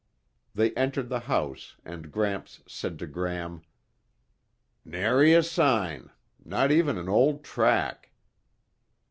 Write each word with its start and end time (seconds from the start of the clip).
They 0.55 0.71
entered 0.73 1.09
the 1.09 1.19
house 1.29 1.75
and 1.85 2.11
Gramps 2.11 2.63
said 2.65 2.97
to 2.97 3.05
Gram, 3.05 3.61
"Nary 4.83 5.31
a 5.35 5.43
sign, 5.43 6.09
not 6.43 6.71
even 6.71 6.97
an 6.97 7.07
old 7.07 7.43
track 7.43 8.09